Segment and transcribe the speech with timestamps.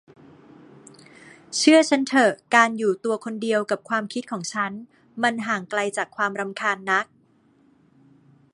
[1.55, 4.71] เชื่อฉันเถอะ การอยู่ตัวคนเดียวกับความคิดของฉัน
[5.23, 7.05] มันห่างไกลจากความรำคาญนัก